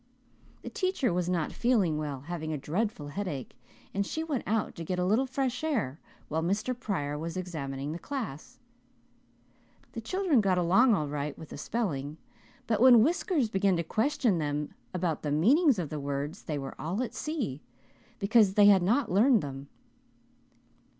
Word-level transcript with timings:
The 0.63 0.69
teacher 0.71 1.13
was 1.13 1.29
not 1.29 1.51
feeling 1.53 1.95
well, 1.99 2.21
having 2.21 2.51
a 2.51 2.57
dreadful 2.57 3.09
headache, 3.09 3.55
and 3.93 4.03
she 4.03 4.23
went 4.23 4.43
out 4.47 4.73
to 4.73 4.83
get 4.83 4.97
a 4.97 5.05
little 5.05 5.27
fresh 5.27 5.63
air 5.63 5.99
while 6.27 6.41
Mr. 6.41 6.73
Pryor 6.75 7.19
was 7.19 7.37
examining 7.37 7.91
the 7.91 7.99
class. 7.99 8.57
The 9.91 10.01
children 10.01 10.41
got 10.41 10.57
along 10.57 10.95
all 10.95 11.07
right 11.07 11.37
with 11.37 11.49
the 11.49 11.57
spelling 11.59 12.17
but 12.65 12.81
when 12.81 13.03
Whiskers 13.03 13.47
began 13.49 13.75
to 13.77 13.83
question 13.83 14.39
them 14.39 14.73
about 14.91 15.21
the 15.21 15.29
meanings 15.29 15.77
of 15.77 15.89
the 15.89 15.99
words 15.99 16.45
they 16.45 16.57
were 16.57 16.73
all 16.81 17.03
at 17.03 17.13
sea, 17.13 17.61
because 18.17 18.55
they 18.55 18.65
had 18.65 18.81
not 18.81 19.11
learned 19.11 19.43
them. 19.43 19.69